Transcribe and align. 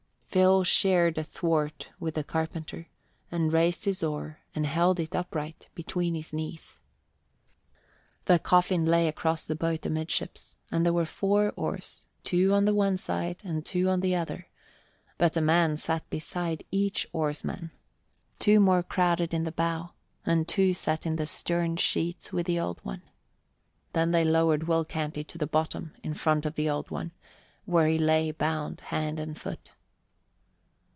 Phil 0.33 0.63
shared 0.63 1.17
a 1.17 1.25
thwart 1.25 1.89
with 1.99 2.13
the 2.13 2.23
carpenter, 2.23 2.87
and 3.33 3.51
raised 3.51 3.83
his 3.83 4.01
oar 4.01 4.39
and 4.55 4.65
held 4.65 4.97
it 4.97 5.13
upright 5.13 5.67
between 5.75 6.15
his 6.15 6.31
knees. 6.31 6.79
The 8.23 8.39
coffin 8.39 8.85
lay 8.85 9.09
across 9.09 9.45
the 9.45 9.57
boat 9.57 9.85
amidships, 9.85 10.55
and 10.71 10.85
there 10.85 10.93
were 10.93 11.05
four 11.05 11.51
oars, 11.57 12.05
two 12.23 12.53
on 12.53 12.63
the 12.63 12.73
one 12.73 12.95
side 12.95 13.41
and 13.43 13.65
two 13.65 13.89
on 13.89 13.99
the 13.99 14.15
other; 14.15 14.47
but 15.17 15.35
a 15.35 15.41
man 15.41 15.75
sat 15.75 16.09
beside 16.09 16.63
each 16.71 17.05
oarsman, 17.11 17.71
two 18.39 18.61
more 18.61 18.83
crowded 18.83 19.33
into 19.33 19.51
the 19.51 19.51
bow, 19.51 19.91
and 20.25 20.47
two 20.47 20.73
sat 20.73 21.05
in 21.05 21.17
the 21.17 21.25
stern 21.27 21.75
sheets 21.75 22.31
with 22.31 22.45
the 22.45 22.57
Old 22.57 22.79
One. 22.83 23.01
Then 23.91 24.11
they 24.11 24.23
lowered 24.23 24.63
Will 24.63 24.85
Canty 24.85 25.25
to 25.25 25.37
the 25.37 25.45
bottom 25.45 25.91
in 26.03 26.13
front 26.13 26.45
of 26.45 26.55
the 26.55 26.69
Old 26.69 26.89
One, 26.89 27.11
where 27.65 27.89
he 27.89 27.97
lay 27.97 28.31
bound 28.31 28.79
hand 28.79 29.19
and 29.19 29.37
foot. 29.37 29.71